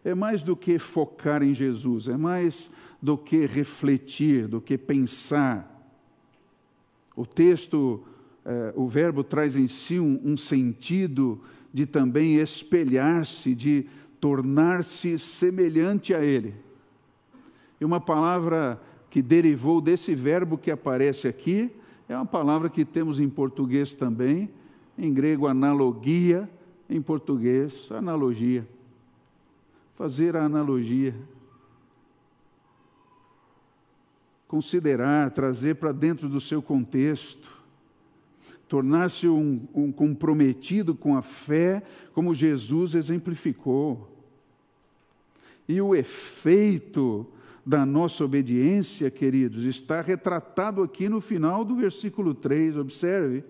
[0.05, 2.69] É mais do que focar em Jesus, é mais
[3.01, 5.73] do que refletir, do que pensar.
[7.14, 8.03] O texto,
[8.45, 11.41] eh, o verbo traz em si um, um sentido
[11.79, 13.87] de também espelhar-se, de
[14.20, 16.53] tornar-se semelhante a Ele.
[17.81, 21.70] E uma palavra que derivou desse verbo que aparece aqui
[22.09, 24.51] é uma palavra que temos em português também,
[24.99, 26.51] em grego analogia,
[26.91, 28.66] em português analogia.
[29.95, 31.14] Fazer a analogia.
[34.49, 37.57] Considerar, trazer para dentro do seu contexto
[38.69, 44.14] tornar-se um, um, comprometido com a fé, como Jesus exemplificou.
[45.66, 47.27] E o efeito
[47.64, 53.43] da nossa obediência, queridos, está retratado aqui no final do versículo 3, observe.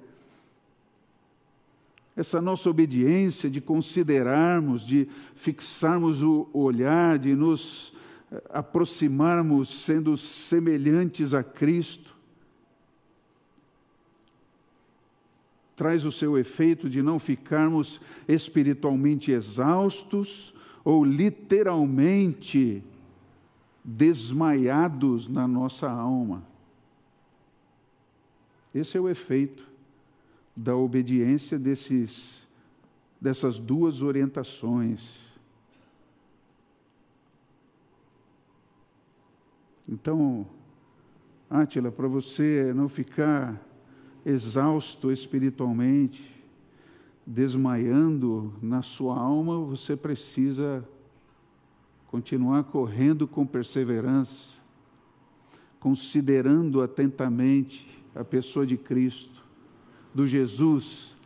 [2.16, 7.92] Essa nossa obediência de considerarmos, de fixarmos o olhar, de nos
[8.32, 12.07] eh, aproximarmos sendo semelhantes a Cristo,
[15.78, 20.52] traz o seu efeito de não ficarmos espiritualmente exaustos
[20.84, 22.82] ou literalmente
[23.84, 26.44] desmaiados na nossa alma.
[28.74, 29.68] Esse é o efeito
[30.54, 32.42] da obediência desses,
[33.20, 35.20] dessas duas orientações.
[39.88, 40.44] Então,
[41.48, 43.67] Átila, para você não ficar
[44.28, 46.22] exausto espiritualmente,
[47.26, 50.86] desmaiando na sua alma, você precisa
[52.08, 54.58] continuar correndo com perseverança,
[55.80, 59.42] considerando atentamente a pessoa de Cristo,
[60.14, 61.16] do Jesus,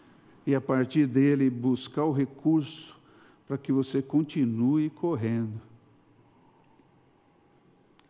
[0.47, 3.01] e a partir dele buscar o recurso
[3.49, 5.61] para que você continue correndo.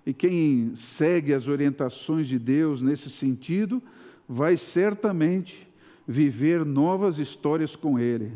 [0.05, 3.83] E quem segue as orientações de Deus nesse sentido,
[4.29, 5.69] vai certamente
[6.07, 8.33] viver novas histórias com Ele.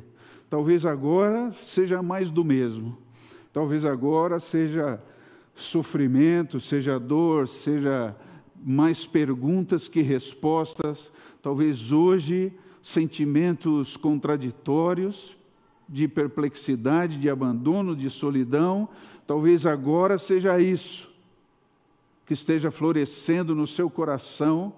[0.48, 2.96] Talvez agora seja mais do mesmo.
[3.52, 5.02] Talvez agora seja
[5.54, 8.14] sofrimento, seja dor, seja
[8.64, 11.10] mais perguntas que respostas.
[11.42, 15.36] Talvez hoje sentimentos contraditórios,
[15.88, 18.88] de perplexidade, de abandono, de solidão.
[19.26, 21.14] Talvez agora seja isso
[22.24, 24.72] que esteja florescendo no seu coração.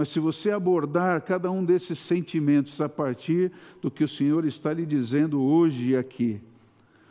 [0.00, 4.72] Mas se você abordar cada um desses sentimentos a partir do que o Senhor está
[4.72, 6.40] lhe dizendo hoje e aqui,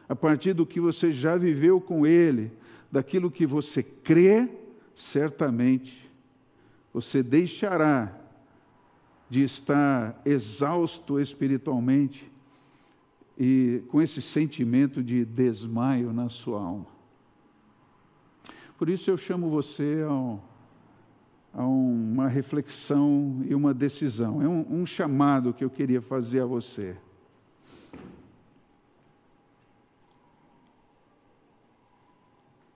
[0.08, 2.52] a partir do que você já viveu com Ele,
[2.92, 4.50] daquilo que você crê,
[4.96, 6.12] certamente
[6.92, 8.12] você deixará
[9.30, 12.28] de estar exausto espiritualmente
[13.38, 16.88] e com esse sentimento de desmaio na sua alma.
[18.80, 20.40] Por isso eu chamo você a,
[21.54, 24.41] a uma reflexão e uma decisão.
[24.41, 26.97] É um, um chamado que eu queria fazer a você.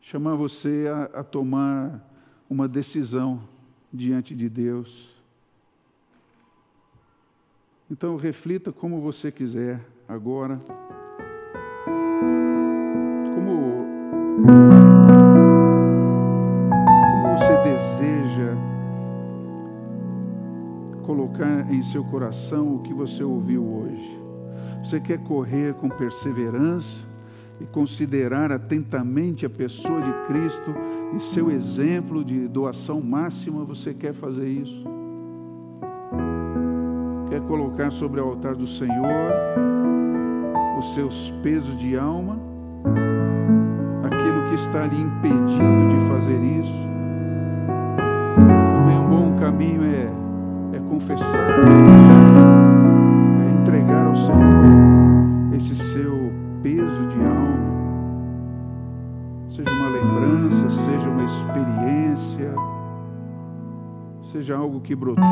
[0.01, 2.07] Chamar você a, a tomar
[2.49, 3.47] uma decisão
[3.91, 5.13] diante de Deus.
[7.89, 10.59] Então, reflita como você quiser agora.
[21.34, 24.21] Colocar em seu coração o que você ouviu hoje.
[24.84, 27.05] Você quer correr com perseverança
[27.59, 30.73] e considerar atentamente a pessoa de Cristo
[31.15, 34.86] e seu exemplo de doação máxima, você quer fazer isso?
[37.29, 39.31] Quer colocar sobre o altar do Senhor
[40.77, 42.38] os seus pesos de alma,
[44.03, 46.88] aquilo que está lhe impedindo de fazer isso?
[48.71, 50.22] Também um bom caminho é
[50.93, 51.59] confessar,
[53.41, 56.31] é entregar ao Senhor esse seu
[56.61, 57.57] peso de alma,
[59.49, 62.53] seja uma lembrança, seja uma experiência,
[64.21, 65.23] seja algo que brotou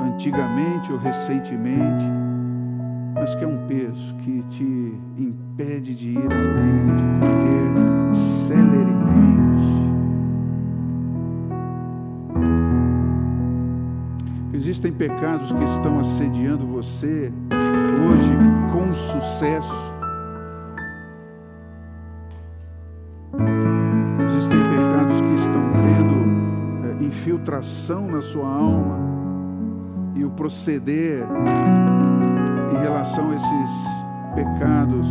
[0.00, 2.04] antigamente ou recentemente,
[3.14, 8.93] mas que é um peso que te impede de ir além, de correr celeremente
[14.74, 17.32] Existem pecados que estão assediando você
[18.10, 18.36] hoje
[18.72, 19.94] com sucesso.
[24.26, 28.98] Existem pecados que estão tendo é, infiltração na sua alma
[30.16, 31.24] e o proceder
[32.72, 33.70] em relação a esses
[34.34, 35.08] pecados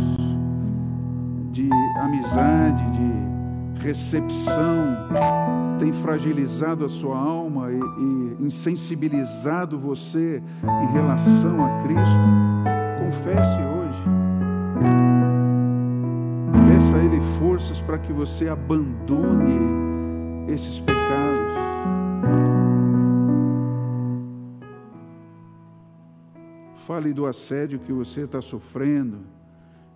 [1.52, 1.70] de
[2.02, 5.08] amizade, de recepção
[5.78, 12.28] tem fragilizado a sua alma e, e insensibilizado você em relação a Cristo,
[12.98, 14.02] confesse hoje.
[16.68, 19.58] Peça a Ele forças para que você abandone
[20.48, 21.54] esses pecados.
[26.86, 29.20] Fale do assédio que você está sofrendo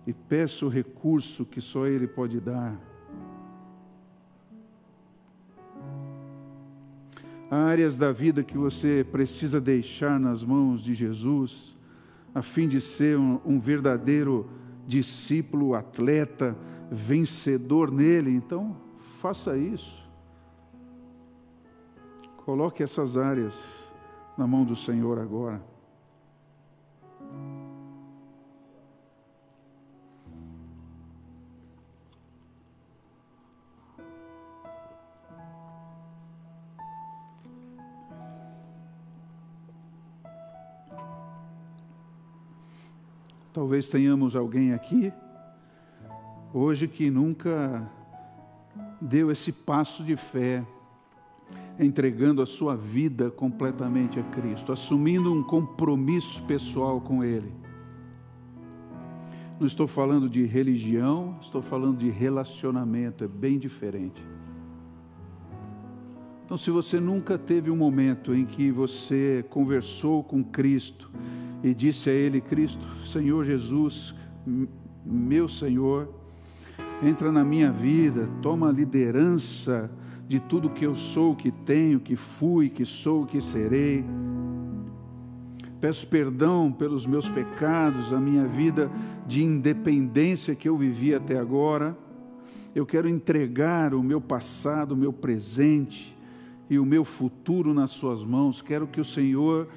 [0.07, 2.88] e peça o recurso que só Ele pode dar.
[7.49, 11.75] Áreas da vida que você precisa deixar nas mãos de Jesus,
[12.33, 14.49] a fim de ser um, um verdadeiro
[14.85, 16.57] discípulo, atleta,
[16.91, 18.31] vencedor nele.
[18.31, 18.77] Então,
[19.19, 20.07] faça isso.
[22.37, 23.55] Coloque essas áreas
[24.37, 25.61] na mão do Senhor agora.
[43.59, 45.11] Talvez tenhamos alguém aqui
[46.53, 47.91] hoje que nunca
[49.01, 50.65] deu esse passo de fé,
[51.77, 57.53] entregando a sua vida completamente a Cristo, assumindo um compromisso pessoal com Ele.
[59.59, 64.25] Não estou falando de religião, estou falando de relacionamento, é bem diferente.
[66.45, 71.11] Então, se você nunca teve um momento em que você conversou com Cristo,
[71.63, 74.15] e disse a ele: Cristo, Senhor Jesus,
[75.05, 76.09] meu Senhor,
[77.03, 79.91] entra na minha vida, toma a liderança
[80.27, 84.05] de tudo que eu sou, que tenho, que fui, que sou, que serei.
[85.81, 88.91] Peço perdão pelos meus pecados, a minha vida
[89.25, 91.97] de independência que eu vivi até agora.
[92.75, 96.15] Eu quero entregar o meu passado, o meu presente
[96.69, 98.61] e o meu futuro nas Suas mãos.
[98.61, 99.67] Quero que o Senhor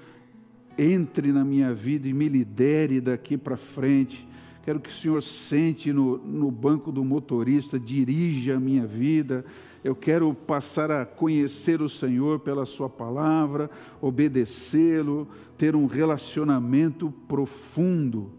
[0.78, 4.26] entre na minha vida e me lidere daqui para frente.
[4.62, 9.44] Quero que o Senhor sente no, no banco do motorista, dirija a minha vida.
[9.82, 13.68] Eu quero passar a conhecer o Senhor pela Sua palavra,
[14.00, 15.26] obedecê-lo,
[15.58, 18.30] ter um relacionamento profundo,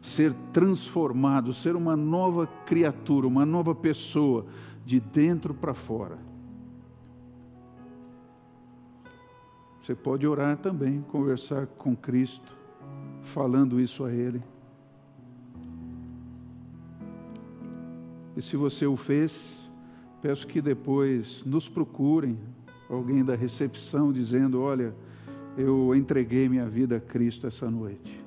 [0.00, 4.46] ser transformado, ser uma nova criatura, uma nova pessoa,
[4.84, 6.25] de dentro para fora.
[9.86, 12.56] Você pode orar também, conversar com Cristo,
[13.22, 14.42] falando isso a Ele.
[18.36, 19.70] E se você o fez,
[20.20, 22.36] peço que depois nos procurem,
[22.90, 24.92] alguém da recepção, dizendo: Olha,
[25.56, 28.20] eu entreguei minha vida a Cristo essa noite.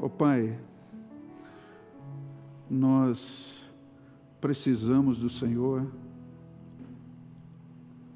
[0.00, 0.58] Ó oh, Pai,
[2.70, 3.62] nós
[4.40, 5.86] precisamos do Senhor.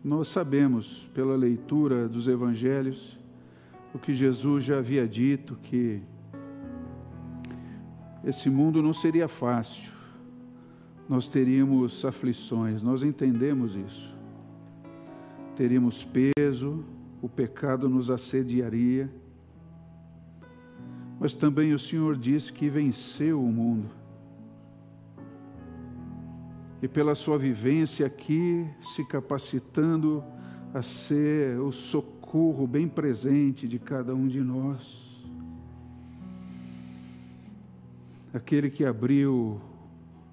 [0.03, 3.19] Nós sabemos pela leitura dos evangelhos
[3.93, 6.01] o que Jesus já havia dito que
[8.25, 9.93] esse mundo não seria fácil.
[11.07, 14.17] Nós teríamos aflições, nós entendemos isso.
[15.55, 16.83] Teríamos peso,
[17.21, 19.13] o pecado nos assediaria.
[21.19, 24.00] Mas também o Senhor diz que venceu o mundo
[26.83, 30.24] e pela sua vivência aqui, se capacitando
[30.72, 35.11] a ser o socorro bem presente de cada um de nós.
[38.33, 39.61] Aquele que abriu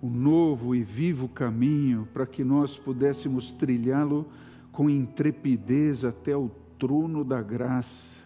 [0.02, 4.28] o novo e vivo caminho para que nós pudéssemos trilhá-lo
[4.72, 8.24] com intrepidez até o trono da graça,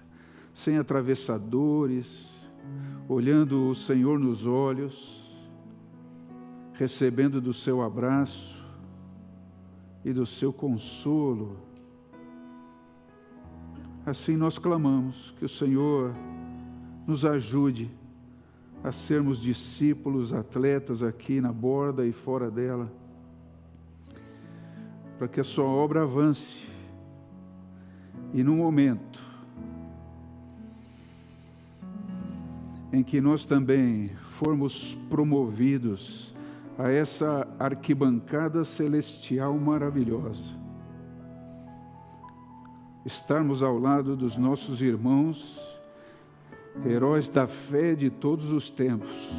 [0.54, 2.30] sem atravessadores,
[3.08, 5.21] olhando o Senhor nos olhos
[6.74, 8.66] recebendo do seu abraço
[10.04, 11.58] e do seu consolo.
[14.06, 16.14] Assim nós clamamos que o Senhor
[17.06, 17.92] nos ajude
[18.84, 22.92] a sermos discípulos, atletas aqui na borda e fora dela,
[25.20, 26.66] para que a sua obra avance
[28.34, 29.20] e no momento
[32.92, 36.31] em que nós também formos promovidos
[36.82, 40.60] a essa arquibancada celestial maravilhosa.
[43.06, 45.80] Estarmos ao lado dos nossos irmãos,
[46.84, 49.32] heróis da fé de todos os tempos,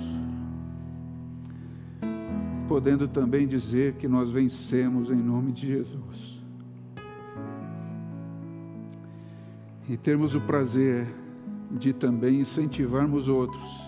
[2.68, 6.40] podendo também dizer que nós vencemos em nome de Jesus.
[9.88, 11.12] E termos o prazer
[11.72, 13.82] de também incentivarmos outros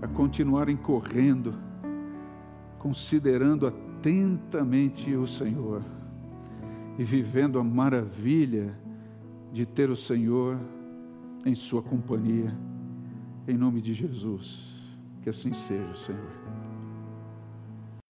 [0.00, 1.73] a continuarem correndo
[2.84, 5.82] considerando atentamente o Senhor
[6.98, 8.78] e vivendo a maravilha
[9.50, 10.60] de ter o Senhor
[11.46, 12.54] em sua companhia,
[13.48, 14.70] em nome de Jesus.
[15.22, 16.53] Que assim seja, Senhor.